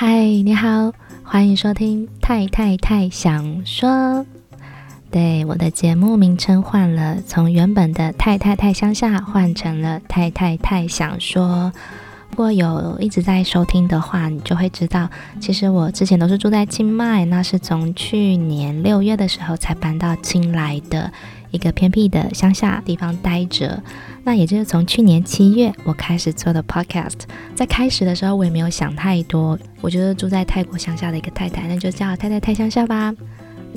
[0.00, 0.92] 嗨，你好，
[1.24, 3.90] 欢迎收听《太太太想说》。
[5.10, 11.72] 对，我的节目名称换了，从原本的《太太太乡下》换成了《太太太想说》。
[12.30, 21.12] 如果有一直在收听的话，你就会知道，其实我之前都是住在清迈，那是从去年六月的时候才搬到清莱的
[21.50, 23.82] 一个偏僻的乡下地方待着。
[24.24, 27.20] 那也就是从去年七月，我开始做的 podcast。
[27.54, 33.14] 在开始的时候，我也没有想太多，我就是住在泰国乡下的一个太太，那就叫太太太乡下吧。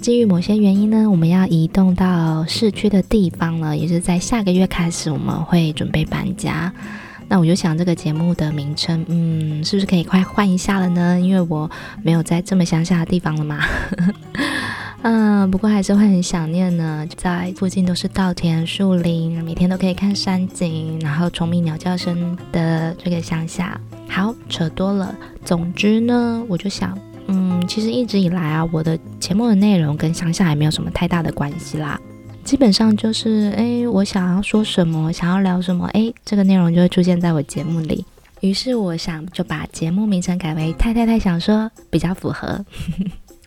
[0.02, 6.72] 基于某些原因呢，我们要移动到市区的地方了，也是在下个月开始，我们会准备搬家。
[7.28, 11.18] 那我就想，这个节目的名称，嗯，是不是可以快换一下了呢？
[11.20, 11.70] 因为我
[12.04, 13.60] 没有在这么乡下的地方了嘛。
[15.04, 17.08] 嗯，不过还是会很想念呢。
[17.16, 23.80] 在附近都是稻田、树林，每天都可以看山景，然后虫鸣鸟叫声的这个乡下。
[24.08, 25.16] 好，扯多了。
[25.44, 26.96] 总之呢，我就想，
[27.28, 32.00] 嗯，其实一直以来啊，我的节目的内容跟乡下还没有什么太大的关系啦。
[32.44, 38.06] 基本上就是，哎，我想要说什么，想要聊什么，哎，这个内容就会出现在我节目里。
[38.42, 42.66] 于是我想就把节目名称改为“太太太想说”，比较符合。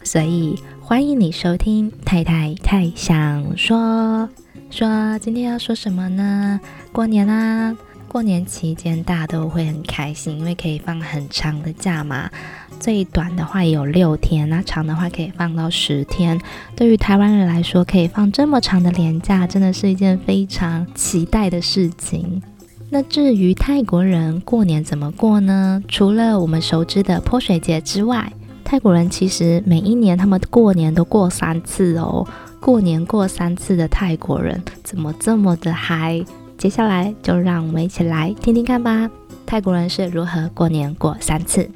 [0.05, 4.29] 所以欢迎你收听《太太太想说》，
[4.71, 6.61] 说今天要说什么呢？
[6.93, 7.75] 过年啦！
[8.07, 12.31] 过年期间大家都会很开心，因为可以放很长的假嘛。
[12.79, 16.39] 最短的话也有六天，那长的话可以放到十天。
[16.77, 22.43] 对于台湾人来说，可以放这么长的年假，真的是一件非常期待的事情。
[22.91, 25.83] 那至于泰国人过年怎么过呢？
[25.89, 28.31] 除了我们熟知的泼水节之外，
[28.65, 32.27] 泰国人其实每一年他们过年都过三次哦，
[32.61, 36.25] 过年过三次的泰国人怎么这么的嗨？
[36.57, 39.11] 接下来就让我们一起来听听看吧，
[39.45, 41.71] 泰国人是如何过年过三次。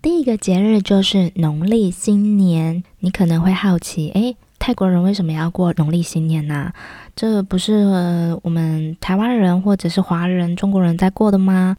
[0.00, 4.36] 第一个节日就是农历新年，你可能会好奇，诶，
[4.70, 6.72] 泰国人为什么要过农历新年呢？
[7.16, 11.76] 这不是我们台湾人或者是华人、中国人在过的吗？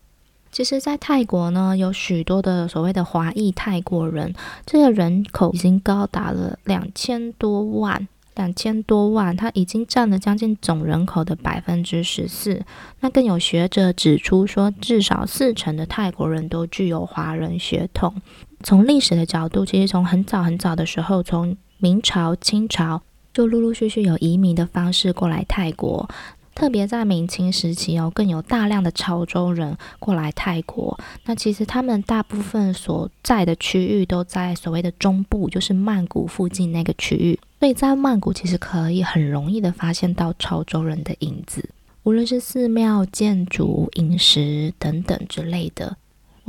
[0.52, 4.36] 其实，在泰国呢，有许多的所谓的华裔泰国人，
[4.66, 12.62] 这个人口已经高达了两千多万，两千多万，他已经占了将近总人口的百分之十四。
[13.00, 18.14] 那更有学者指出说，至少四成的泰国人都具有华人血统。
[18.62, 23.02] 从历史的角度，其实从很早很早的时候，从明朝、清朝。
[23.34, 26.08] 就陆陆续续有移民的方式过来泰国，
[26.54, 31.00] 特别在明清时期哦，更有大量的潮州人过来泰国。
[31.24, 37.40] 那其实他们大部分所在的区域都在所谓的中部，就是曼谷附近那个区域。
[37.62, 41.70] 所以在曼谷其实可以很容易的发现到潮州人的影子，
[42.04, 45.96] 无论是寺庙、建筑、饮食等等之类的。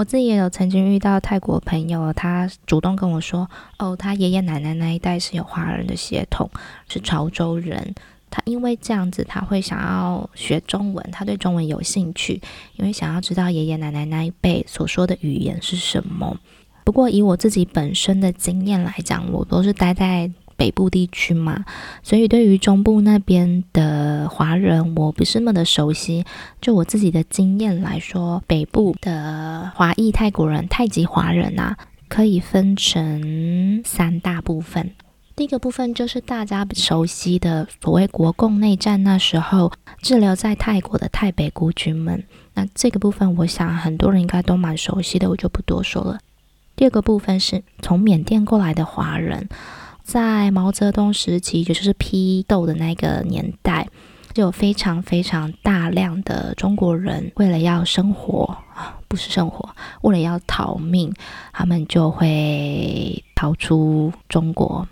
[0.03, 3.49] 我自己也有曾经遇到泰国朋友，他主动跟我说
[3.79, 6.51] ：“哦，他爷爷奶奶那一代是有华人的血统，
[6.89, 7.95] 是潮州人。
[8.29, 12.43] 他因为这样子，他会想要学中文，他对中文有兴趣，
[12.75, 16.37] 因为想要知道爷爷奶奶那一辈所说的语言是什么。
[16.83, 20.29] 不过以我自己本身的经验来讲，我都是待在。”
[20.63, 21.65] 北部地区嘛，
[22.05, 26.25] 所以对于中部那边的华人，我不是那么的熟悉。
[26.61, 31.77] 就我自己的经验来说，北部的华裔泰国人、泰籍华人啊，
[32.09, 34.93] 可以分成三大部分。
[35.35, 42.23] 第一个部分就是大家熟悉的所谓国共内战那时候滞留在泰国的泰北孤军们。
[42.55, 46.21] 那这个部分，我想很多人应该都蛮熟悉的，我就不多说了。
[46.77, 49.49] 第二个部分是从缅甸过来的华人。
[50.03, 53.89] 在毛泽东时期，也就是批斗的那个年代，
[54.33, 59.69] 就有非常非常大量的中国人，为了要生活啊，不是生活，
[60.03, 61.13] 为了要逃命，
[61.53, 64.87] 他们就会逃出中国，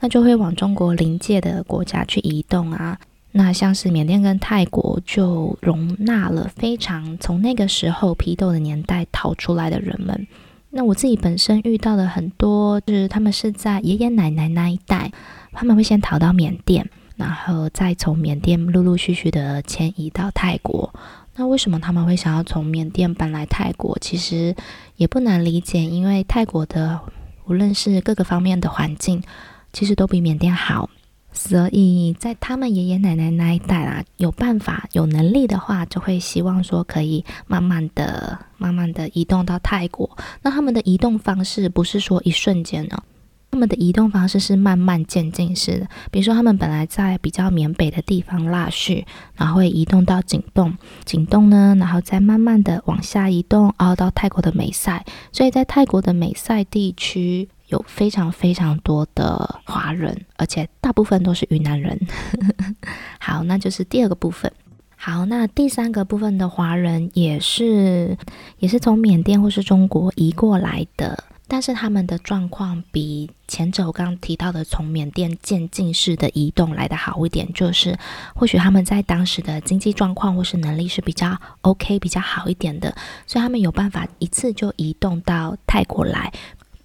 [0.00, 2.98] 那就会往中国邻界的国家去移动啊。
[3.32, 10.26] 那像是缅甸跟泰国，就容纳了非常从那个时候批斗的年代逃出来的人们。
[10.70, 15.10] 那我自己本身遇到的很多，就是他们是在爷爷奶奶那一代，
[15.52, 20.92] 他们会先逃到缅甸，然后再从缅甸陆陆续续的迁移到泰国。
[21.36, 23.96] 那为什么他们会想要从缅甸搬来泰国？
[24.00, 24.54] 其实
[24.96, 27.00] 也不难理解，因为泰国的
[27.46, 29.22] 无论是各个方面的环境，
[29.72, 30.90] 其实都比缅甸好。
[31.32, 40.18] 所以在他们爷爷奶奶那一代啊，有办法、有能力的话，就会希望说可以慢慢的、慢慢的移动到泰国。
[40.42, 43.02] 那他们的移动方式不是说一瞬间呢，
[43.50, 61.98] 他们的移动方式是慢慢渐进式的，比如说他们本来在比较缅北的地方腊戌，然后会移动到景栋，景栋呢，然后再慢慢的往下移动，然后到泰国的美赛，所以在泰国的美赛地区有非常非常多的华人，而且大部分都是云南人。
[63.18, 64.50] 好，那就是第二个部分。
[64.96, 68.18] 好，那第三个部分的华人也是
[68.58, 71.24] 也是从缅甸或是中国移过来的。
[71.50, 77.96] 但是他们的状况比前者我刚刚提到的从缅甸渐进式的移动来的好一点，就是
[78.34, 82.94] 或许他们在当时的经济状况或是能力是比较 OK、比较好一点的，
[83.26, 86.30] 所以他们有办法一次就移动到泰国来，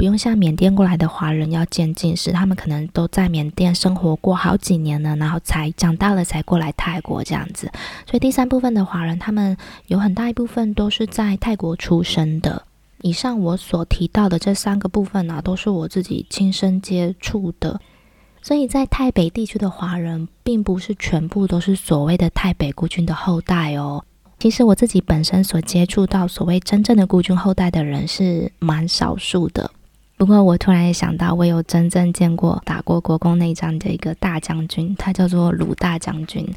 [0.04, 7.72] 不用像缅甸过来的华人要渐进式，他们可能都在缅甸生活过好几年了，然后才长大了才过来泰国这样子。
[8.06, 9.56] 所以第三部分的华人，他们
[9.88, 12.64] 有很大一部分都是在泰国出生的。
[13.02, 17.80] 以上我所提到的这三个部分呢、都是我自己亲身接触的，
[18.42, 24.04] 所以在泰北地区的华人，并不是全部都是所谓的泰北孤军的后代哦。
[24.38, 29.72] 其实我自己本身所接触到所谓真正的孤军后代的人，是蛮少数的。
[30.16, 36.48] 不过我突然也想到，我有真正见过打过国共内战的一个大将军，他叫做鲁大将军，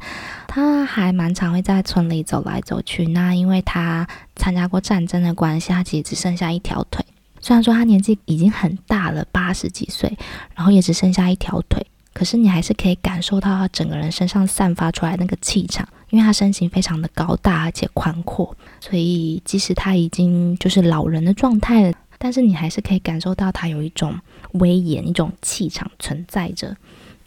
[0.47, 3.07] 他还蛮常会在村里走来走去。
[3.07, 7.03] 那因为他参加过战争的关系，他其实只剩下一条腿。
[7.41, 10.17] 虽然说他年纪已经很大了，八十几岁，
[10.55, 21.93] 然后也只剩下一条腿，可是你还是可以感受到他整个人身上散发出来那个气场，因为他身形非常的高大而且宽阔，所以即使他已经就是老人的状态了。
[22.17, 24.17] 但是你还是可以感受到他有一种
[24.53, 26.75] 威严、一种气场存在着。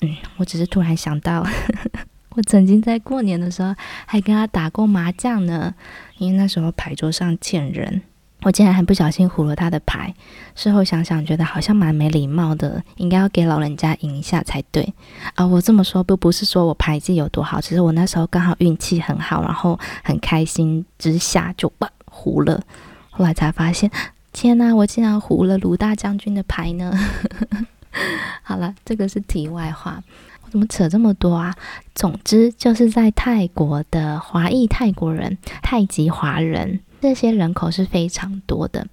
[0.00, 1.46] 嗯，我只是突然想到，
[2.30, 3.74] 我曾经在过年的时候
[4.06, 5.74] 还跟他打过麻将呢。
[6.18, 8.02] 因为那时候牌桌上欠人，
[8.42, 10.14] 我竟然还不小心糊了他的牌。
[10.54, 14.92] 事后想想，觉得好像蛮没礼貌的，应该要给老人家赢一下才对。
[15.34, 22.62] 啊，我这么说不不是说我牌技有多好，只是我那时候刚好运气很好，然后很开心之下就把胡了。
[23.10, 23.90] 后来才发现。
[24.32, 26.92] 天呐，我竟然胡了鲁大将军的牌呢！
[28.42, 30.02] 好了，这个是题外话。
[30.42, 31.54] 我怎么扯这么多啊？
[31.94, 38.86] 总之就是在泰国的华裔泰国人、泰籍华人，这些人口是非常多的。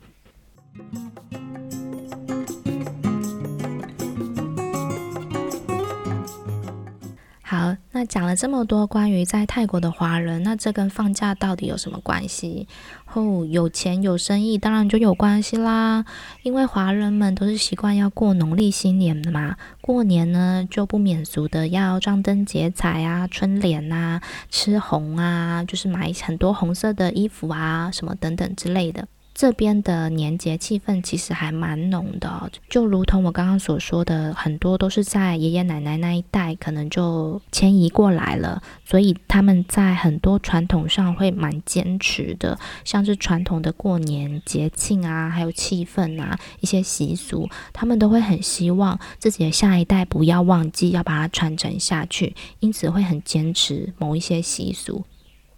[7.41, 12.67] 好，那讲了这么多关于在泰国的华人，那这跟放假到底有什么关系？
[13.11, 16.05] 哦，有钱有生意，当然就有关系啦。
[16.43, 24.21] 因为华人们都是习惯要过农历新年的嘛，过年呢就不免俗的要张灯结彩啊，春联啊，
[24.51, 29.07] 吃红啊，就是买很多红色的衣服啊，什么等等之类的。
[29.37, 55.05] 这边的年节气氛其实还蛮浓的，就如同我刚刚所说的，很多都是在爷爷奶奶那一代可能就迁移过来了，所以他们在很多传统上会蛮坚持的，像是传统的过年节庆啊，还有气氛啊，一些习俗，他们都会很希望自己的下一代不要忘记，要把它传承下去，因此会很坚持某一些习俗。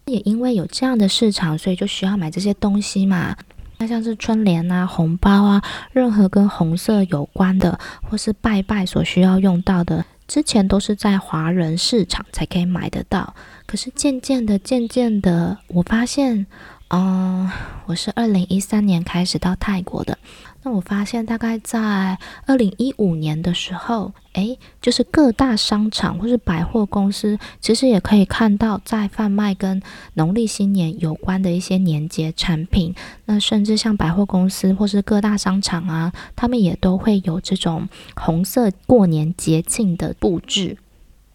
[0.05, 3.37] 也因为有这样的市场，所以就需要买这些东西嘛。
[3.81, 13.33] 那像是春联啊、红包啊，任何跟红色有关的，或是拜拜所需要用到的，之前都是在华人市场才可以买得到。
[13.65, 16.45] 可是渐渐的、渐渐的，我发现，
[16.89, 17.49] 嗯，
[17.85, 20.17] 我是二零一三年开始到泰国的。
[20.61, 29.81] 那我发现，大概在二零一五年的时候，诶，就是各大商场或是百货公司，其实也可以看到在贩卖跟
[30.15, 32.95] 农历新年有关的一些年节产品。
[33.25, 40.77] 那甚至像百货公司或是各大商场啊，他们也都会有这种红色过年节庆的布置。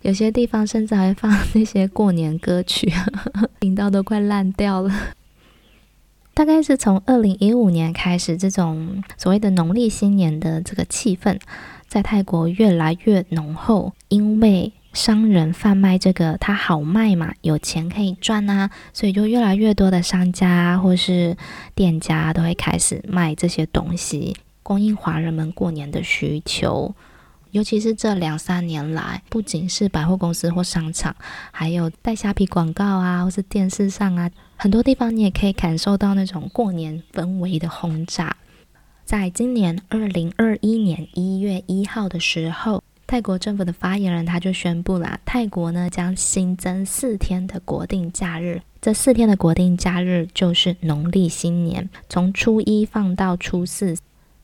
[0.03, 2.93] 有些地方甚至还放那些过年歌曲，
[3.61, 4.93] 听到都快烂掉了。
[6.35, 11.39] 大概是从二零一五年开始，这种所谓的农历新年的这个气氛，
[11.95, 13.93] 在泰国越来越浓厚。
[14.09, 21.37] 因为商人贩卖这个，它好卖嘛，有钱可以赚啊，所以就越来越多的商家或是
[21.73, 26.93] 店家都会开始卖这些东西，供应华人们过年的需求。
[27.53, 31.15] 尤其是这两三年来，不仅是百货公司或商场，
[31.53, 38.37] 还有带虾皮广告啊，或是电视上啊，很多地方你也可以感受到那种过年氛围的轰炸。
[39.05, 53.95] 在今年二零二一年一月一号的时候，泰国政府的发言人他就宣布了，泰国呢将新增四天的国定假日，这四天的国定假日就是农历新年，从初一放到初四。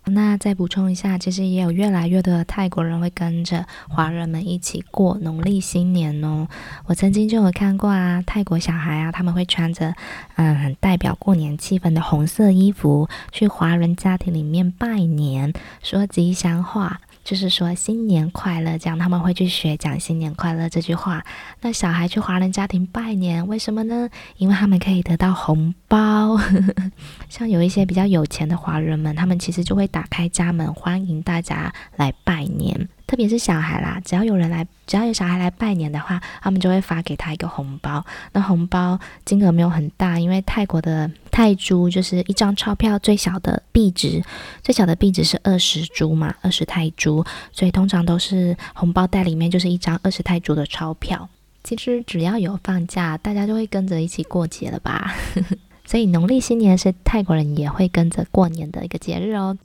[0.07, 6.49] 那再补充一下，其实也有越来越多的泰国人会跟着华人们一起过农历新年哦。
[6.87, 9.95] 我曾经就有看过啊，泰国小孩啊，他们会穿着
[10.37, 15.53] 嗯很代表过年气氛的红色衣服，去华人家庭里面拜年，
[15.83, 17.01] 说吉祥话。
[17.31, 21.23] 就是说新年快乐，这样他们会去学讲新年快乐这句话。
[21.61, 24.09] 那小孩去华人家庭拜年，为什么呢？
[24.39, 26.37] 因为他们可以得到红包。
[27.31, 32.89] 像有一些比较有钱的华人们，他们其实就会打开家门，欢迎大家来拜年。
[33.07, 38.05] 特别是小孩啦，只要有人来，只要有小孩来拜年的话，他们就会发给他一个红包。
[38.33, 41.09] 那红包金额没有很大，因为泰国的
[41.41, 44.23] 泰铢就是一张钞票最小的币值，
[44.63, 51.27] 最小的币值是二十铢嘛，二十泰铢，所以通常都是红包袋里面就是一张二十泰铢的钞票。
[51.65, 55.15] 其实只要有放假，大家就会跟着一起过节了吧？
[55.87, 59.57] 所以农历新年是泰国人也会跟着过年的一个节日哦。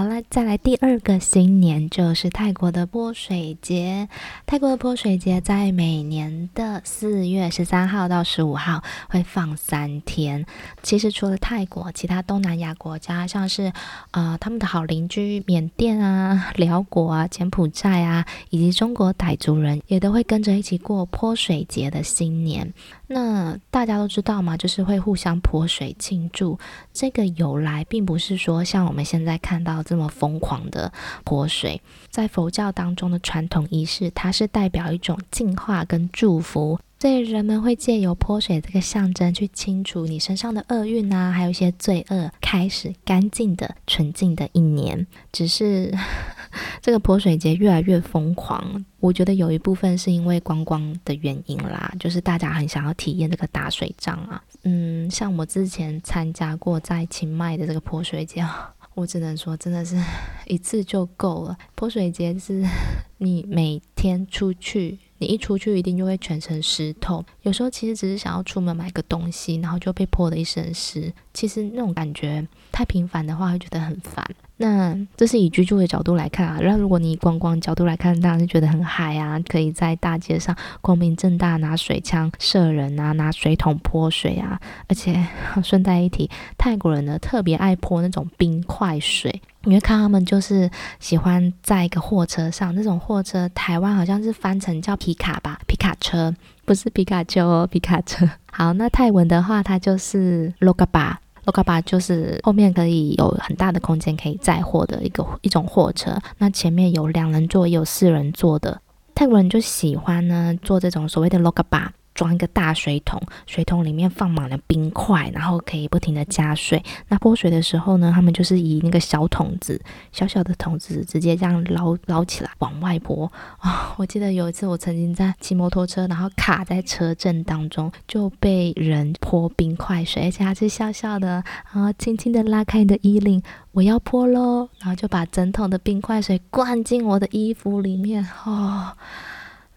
[0.00, 4.08] 好了，再来第二个新年，就是泰国的泼水节。
[4.46, 10.46] 泰国的泼水节在每年的四月十三号到十五号会放三天。
[10.82, 13.70] 其实除了泰国，其他东南亚国家，像是
[14.12, 22.72] 呃他们的好邻居缅甸啊、寮国啊、柬埔寨啊，以及中国傣族人，也都会跟着一起过泼水节的新年。
[23.06, 26.58] 那大家都知道嘛，就是会互相泼水庆祝。
[26.90, 30.90] 这个由来并不是说像我们现在看到这么疯狂的
[31.24, 36.78] 泼水，在佛教当中的传统仪式，它是代表一种净化跟祝福。
[37.00, 45.06] 所以人们会借由泼水这个象征去清除你身上的厄运啊，还有一些罪恶，开始干净的、纯净的一年。
[45.32, 45.90] 只是
[46.82, 54.42] 这个泼水节越来越疯狂，我觉得有一部分是因为观光的原因啦，就是大家很想要体验这个打水仗啊。
[54.64, 58.46] 嗯，像我之前参加过在清迈的这个泼水节，
[58.94, 59.96] 我只能说真的是
[60.46, 61.56] 一次就够了。
[61.74, 62.64] 泼水节是
[63.18, 65.09] 你每天出去。
[65.20, 67.22] 你一出去，一定就会全身湿透。
[67.42, 71.12] 有时候其实只是想要出门买个东西，然后就被泼得一身湿。
[71.34, 74.24] 其实那种感觉太频繁的话，会觉得很烦。
[74.56, 85.26] 那这是以居住的角度来看啊，那如果你以观光角度来看，当然是觉得很嗨啊，可以在大街上光明正大拿水枪射人啊，拿水桶泼水啊，而且
[85.62, 98.28] 顺带一提，泰国人呢特别爱泼那种冰块水，你会看他们就是喜欢在一个货车上，那种货车台湾好像是翻成叫皮卡吧，皮卡车不是皮卡丘，皮卡车。
[98.50, 101.20] 好，那泰文的话，它就是洛嘎巴。
[101.44, 108.80] 洛卡巴就是后面可以有很大的空间可以载货的一个一种货车，那前面有两人座也有四人座的，
[109.14, 111.92] 泰国人就喜欢呢坐这种所谓的洛卡巴。
[112.20, 116.82] 装一个大水桶，水桶里面放满了冰块，然后可以不停地加水。
[117.08, 119.80] 那泼水的时候呢，他们就是以那个小桶子，
[120.12, 123.24] 小小的桶子，直接这样捞捞起来往外泼。
[123.56, 138.92] 啊、哦，我记得有一次我曾经在骑摩托车，然后卡在车阵当中，就被人泼冰块水，而且还是笑笑的，然后轻轻地拉开你的衣领，我要泼喽，然后就把整桶的冰块水灌进我的衣服里面，哦。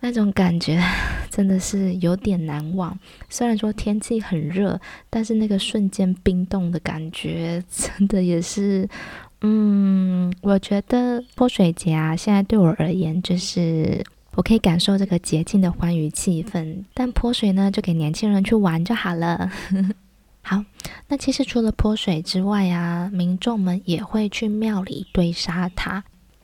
[0.06, 0.84] 那种感觉
[1.32, 3.00] 真的是有点难忘。
[3.30, 4.78] 虽然说天气很热，
[5.10, 8.86] 但是那个瞬间冰冻的感觉，真的也是，
[9.40, 14.04] 嗯，我觉得泼水节啊，现在对我而言，就是
[14.36, 16.84] 我可以感受这个节庆的欢愉气氛。
[16.94, 19.50] 但泼水呢，就给年轻人去玩就好了。
[20.44, 20.62] 好，
[21.08, 26.04] 那其实除了泼水之外啊，民众们也会去庙里堆沙塔。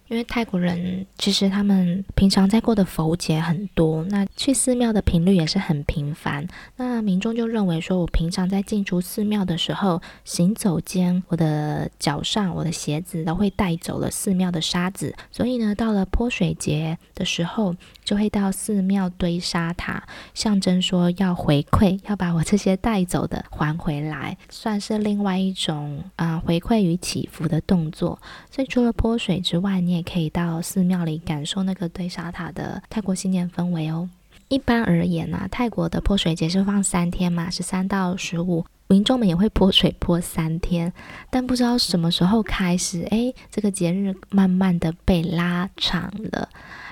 [0.10, 6.46] 因为泰国人其实他们平常在过的佛节很多，那去寺庙的频率也是很频繁。
[6.76, 17.76] 那民众就认为说，我平常在进出寺庙的时候，行走间我的脚上、我的鞋子都会带走了寺庙的沙子，所以呢，到了泼水节的时候，
[18.10, 20.02] 就会到寺庙堆沙塔，
[20.34, 28.20] 象征说要回馈，要把我这些带走的还回来，算是另外一种啊、回馈与祈福的动作。
[28.50, 34.10] 所以除了泼水之外，你也可以到寺庙里感受那个堆沙塔的泰国新年氛围哦。
[34.48, 40.92] 一般而言呢、啊，泰国的泼水节是放三天嘛，十三到十五，民众们也会泼水泼三天。
[41.30, 46.50] 但不知道什么时候开始，哎，这个节日慢慢的被拉长了，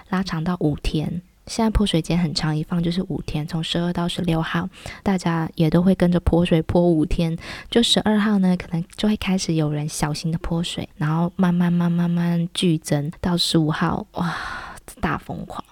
[0.09, 1.21] 拉长到五天。
[1.45, 4.67] 现在泼水节很长，一放就是五天，从十二到十六号，
[5.01, 7.37] 大家也都会跟着泼水泼五天。
[7.71, 14.35] 就十二号呢，可能就会开始有人小型的泼水，然后慢慢慢慢慢慢剧增到十五号，哇，
[14.99, 15.63] 大疯狂！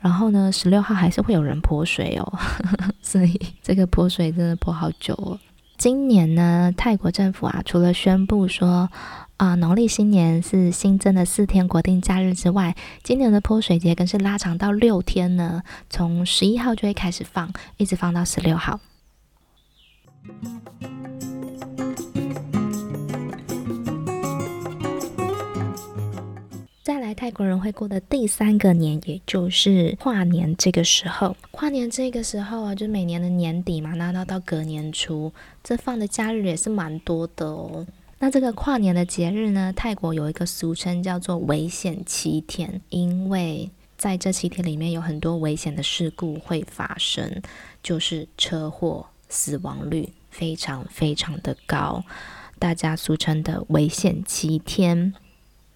[0.00, 2.38] 然后呢，十六号还是会有人泼水哦，
[3.02, 5.36] 所以这个泼水真的泼好久哦。
[5.76, 8.88] 今年呢，泰国政府啊，除了宣布说
[9.38, 18.80] 啊，农历新年是新增的四天国定假日之外，今年的泼水节更是拉长到六天呢，从十一号就会开始放，一直放到十六号。
[26.82, 31.36] 再来，泰国人会过的第三个年，也就是跨年这个时候。
[31.52, 37.86] 跨年这个时候啊，就每年的年底嘛，那到到隔年初，这放的假日也是蛮多的哦。
[38.20, 47.40] 那这个跨年的节日呢，泰国有一个俗称叫做“危险七天”，因为在这七天里面有很多危险的事故会发生，
[47.80, 52.02] 就是车祸死亡率非常非常的高，
[52.58, 55.14] 大家俗称的“危险七天”。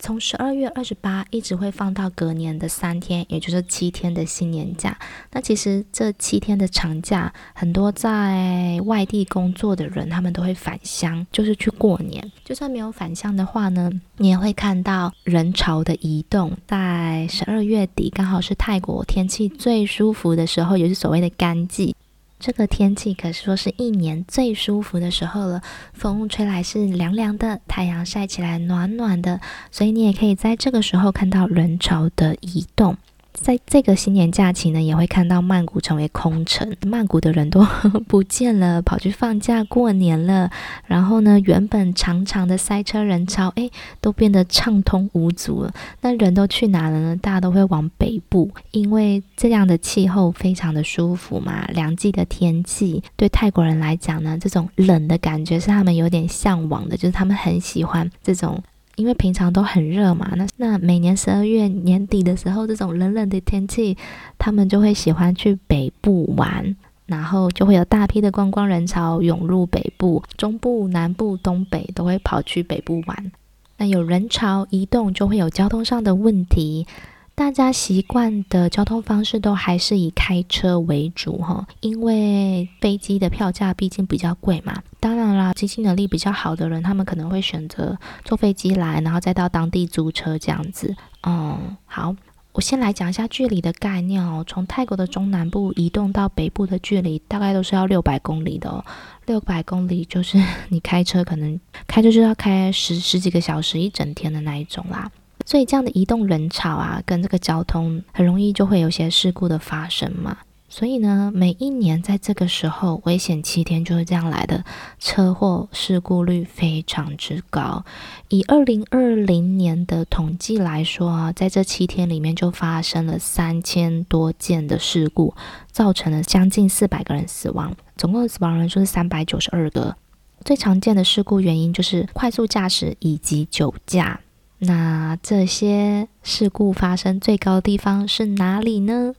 [0.03, 4.99] 从十二月二十八一直会放到隔年的三天，也就是七天的新年假。
[5.31, 12.33] 那其实这七天的长假，很多在外地工作的人，他们都会返乡，就是去过年。
[12.45, 16.51] 就算没有返乡的话呢，你也会看到人潮的移动。
[16.67, 21.95] 在十二月底，刚好是泰国天气最舒服的时候，也是所谓的干季。
[22.43, 32.97] 这个天气可说是一年最舒服的时候了，风吹来是凉凉的，太阳晒起来暖暖的，所以你也可以在这个时候看到人潮的移动。
[33.43, 37.67] 在这个新年假期呢，也会看到曼谷成为空城，曼谷的人都
[38.07, 40.49] 不见了，跑去放假过年了。
[40.87, 43.69] 然后呢，原本长长的塞车人潮，哎，
[44.01, 45.75] 都变得畅通无阻了。
[46.03, 47.17] 那人都去哪了呢？
[47.17, 58.63] 大家都会往北部，因为这样的气候非常的舒服嘛，凉季的天气对泰国人来讲呢，这种冷的感觉是他们有点向往的，就是他们很喜欢这种。
[59.03, 63.99] 因为平常都很热嘛，那那每年十二月年底的时候，这种冷冷的天气，
[64.39, 73.33] 他们就会喜欢去北部玩，然后就会有大批的观光人潮涌入北部，中部、南部、东北都会跑去北部玩。
[73.77, 76.87] 那有人潮移动，就会有交通上的问题。
[77.35, 84.81] 大家习惯的交通方式都还是以开车为主哈，因为飞机的票价毕竟比较贵嘛。
[85.03, 90.95] 当然啦，经济能力比较好的人，他们可能会选择坐飞机来，然后再到当地租车这样子。
[91.27, 92.15] 嗯，好，
[92.53, 94.45] 我先来讲一下距离的概念哦。
[94.47, 98.85] 从泰国的中南部移动到北部的距离，大概都是要六百公里的哦。
[99.27, 105.11] 六百公里就是 你开车可能开车就要开十十几个小时，一整天的那一种啦。
[105.45, 110.39] 所以这样的移动人潮啊，跟这个交通很容易就会有些事故的发生嘛。
[110.75, 114.65] 所以呢，每一年在这个时候，危险七天就是这样来的，
[114.99, 117.85] 车祸事故率非常之高。
[118.31, 125.35] 以二零二零年的统计来说啊，在这七天里面就发生了三千多件的事故，
[125.71, 129.95] 造成了将近四百个人死亡，总共的死亡人数是三百九十二个。
[130.43, 134.21] 最常见的事故原因就是快速驾驶以及酒驾。
[134.61, 139.13] 那这些事故发生最高的地方是哪里呢？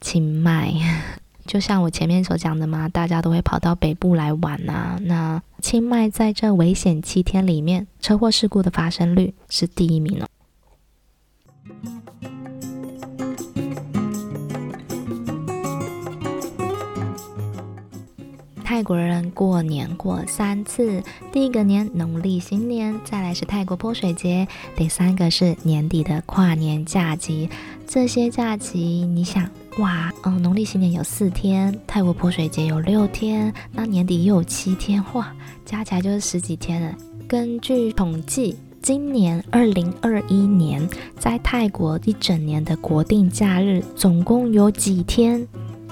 [0.00, 0.72] 清迈，
[1.46, 4.98] 就像我前面所讲的嘛，大家都会跑到北部来玩啊。
[5.02, 10.26] 那清迈在这危险七天里面，车祸事故的发生率是第一名哦。
[18.64, 27.50] 泰国人过年过三次，第一个年农历新年，再来是泰国泼水节，第三个是年底的跨年假期。
[27.86, 36.94] 这些假期，你想哇，嗯，农历新年有四天，泰国泼水节有六天，那年底又有七天，哇，加起来就是十几天了。
[37.26, 40.86] 根据统计，今年二零二一年
[41.18, 45.46] 在泰国一整年的国定假日总共有几天？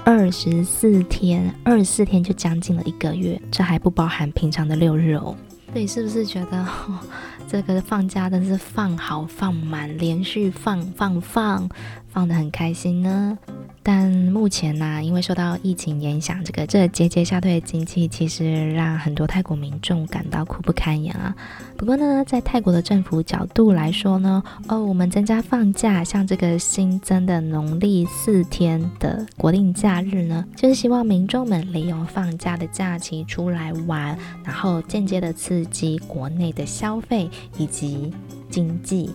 [0.04, 5.34] 二十四天，二十四天就将近了一个月，这还不包含平常的六日哦。
[5.72, 6.98] 所以是不是觉得，哦，
[7.46, 11.68] 这个放假真是放好放满，连续放放放，
[12.08, 13.38] 放的很开心呢？
[13.80, 21.34] 但目前呢、因为受到疫情影响，这个这节节下退的经济，其实让很多泰国民众感到苦不堪言啊。
[21.74, 38.12] 不过呢，在泰国的政府角度来说呢，哦，我们增加放假，像这个新增的农历四天的国定假日呢，就是希望民众们利用放假的假期出来玩，然后间接的刺刺激国内的消费以及
[38.48, 39.10] 经济。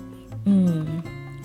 [0.46, 0.86] 嗯，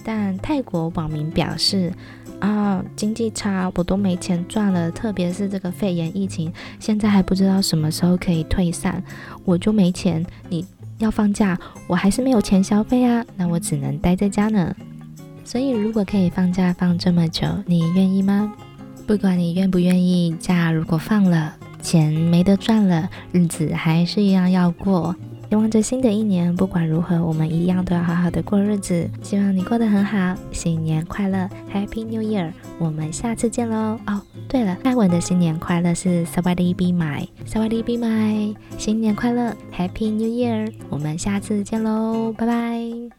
[0.04, 1.92] 但泰国网民表示。
[2.40, 4.88] 啊，经济差，我都没钱赚了。
[4.92, 9.02] 特别是这个肺炎疫情，现在还不知道什么时候可以退散，
[9.44, 10.24] 我就没钱。
[10.48, 10.64] 你
[10.98, 11.58] 要放假，
[11.88, 14.72] 我还是没有钱消费啊，那我只能待在家呢。
[15.44, 18.54] 所以如果可以放假放这么久，你愿意吗？
[19.04, 25.14] 不管你愿不愿意，假如果放了，钱没得赚了，日子还是一样要过。
[25.48, 29.08] 希望这新的一年，不管如何，我们一样都要好好的过日子。
[29.22, 32.52] 希望你过得很好，新年快乐，Happy New Year！
[32.78, 33.98] 我们下次见喽。
[34.06, 40.70] 哦，对了，泰文的新年快乐是 Sawadi Bimai，Sawadi Bimai，新年快乐，Happy New Year！
[40.90, 43.17] 我们下次见喽，拜拜。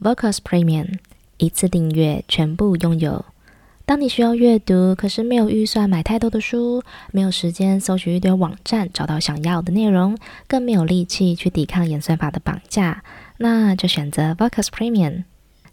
[0.00, 0.98] Vocus Premium
[1.38, 3.24] 一次订阅全部拥有。
[3.84, 13.02] 当你需要阅读，可是没有预算买太多的书，没有时间搜寻一堆网站找到想要的内容，更没有力气去抵抗演算法的绑架，
[13.38, 15.24] 那就选择 Vocus Premium。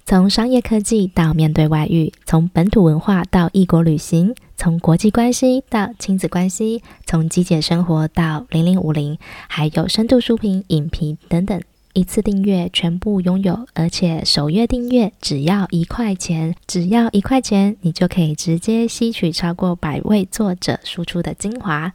[0.06, 11.60] 从商业科技到面对外遇，从本土文化到异国旅行，从国际关系到亲子关系，从极简生活到零零五零，还有深度书评、影评等等。
[11.95, 21.93] 一次订阅全部拥有，而且首月订阅只要一块钱，只要一块钱，你就可以直接吸取超过百位作者输出的精华。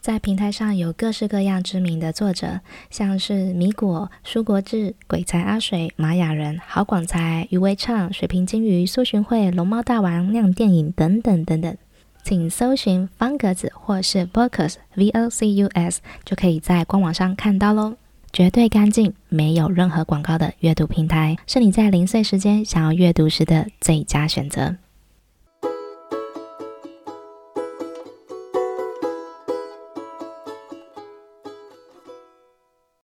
[0.00, 2.58] 在平台上有各式各样知名的作者，
[2.90, 11.76] 像是米果、舒国治、鬼才阿水、玛雅人、郝广才、余威畅、水瓶金鱼、苏洵慧、龙猫大王、亮电影等等等等，
[12.24, 17.94] 请搜寻方格子或是 Vocus V O C U S 就可以在官网上看到喽。
[18.32, 24.76] 绝对干净，没有任何广告的阅读平台，是你在零碎时间想要阅读时的最佳选择。